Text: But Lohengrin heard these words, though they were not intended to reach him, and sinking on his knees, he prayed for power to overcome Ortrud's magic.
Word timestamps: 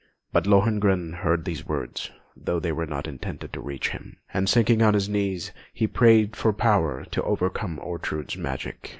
But 0.33 0.47
Lohengrin 0.47 1.13
heard 1.17 1.45
these 1.45 1.67
words, 1.67 2.09
though 2.35 2.59
they 2.59 2.71
were 2.71 2.87
not 2.87 3.07
intended 3.07 3.53
to 3.53 3.61
reach 3.61 3.89
him, 3.89 4.17
and 4.33 4.49
sinking 4.49 4.81
on 4.81 4.95
his 4.95 5.07
knees, 5.07 5.51
he 5.75 5.85
prayed 5.85 6.35
for 6.35 6.53
power 6.53 7.05
to 7.11 7.21
overcome 7.21 7.77
Ortrud's 7.77 8.35
magic. 8.35 8.89